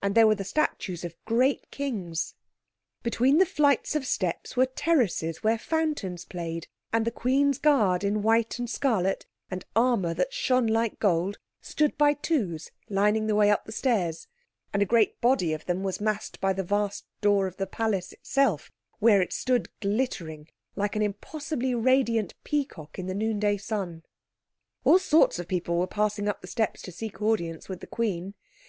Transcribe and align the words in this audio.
And 0.00 0.14
there 0.14 0.28
were 0.28 0.36
the 0.36 0.44
statues 0.44 1.02
of 1.04 1.16
great 1.24 1.68
kings. 1.72 2.36
Between 3.02 3.38
the 3.38 3.44
flights 3.44 3.96
of 3.96 4.06
steps 4.06 4.56
were 4.56 4.66
terraces 4.66 5.42
where 5.42 5.58
fountains 5.58 6.24
played, 6.24 6.68
and 6.92 7.04
the 7.04 7.10
Queen's 7.10 7.58
Guard 7.58 8.04
in 8.04 8.22
white 8.22 8.60
and 8.60 8.70
scarlet, 8.70 9.26
and 9.50 9.64
armour 9.74 10.14
that 10.14 10.32
shone 10.32 10.68
like 10.68 11.00
gold, 11.00 11.38
stood 11.60 11.98
by 11.98 12.12
twos 12.14 12.70
lining 12.88 13.26
the 13.26 13.34
way 13.34 13.50
up 13.50 13.64
the 13.64 13.72
stairs; 13.72 14.28
and 14.72 14.80
a 14.80 14.86
great 14.86 15.20
body 15.20 15.52
of 15.52 15.66
them 15.66 15.82
was 15.82 16.00
massed 16.00 16.40
by 16.40 16.52
the 16.52 16.62
vast 16.62 17.04
door 17.20 17.48
of 17.48 17.56
the 17.56 17.66
palace 17.66 18.12
itself, 18.12 18.70
where 19.00 19.20
it 19.20 19.32
stood 19.32 19.68
glittering 19.80 20.46
like 20.76 20.94
an 20.94 21.02
impossibly 21.02 21.74
radiant 21.74 22.34
peacock 22.44 22.96
in 22.96 23.06
the 23.08 23.12
noon 23.12 23.40
day 23.40 23.56
sun. 23.56 24.04
All 24.84 25.00
sorts 25.00 25.40
of 25.40 25.48
people 25.48 25.76
were 25.80 25.88
passing 25.88 26.28
up 26.28 26.42
the 26.42 26.46
steps 26.46 26.80
to 26.82 26.92
seek 26.92 27.20
audience 27.20 27.68
of 27.68 27.80
the 27.80 27.88
Queen. 27.88 28.34